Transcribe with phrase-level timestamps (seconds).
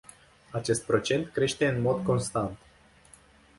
[0.51, 2.57] Acest procent crește în mod constant.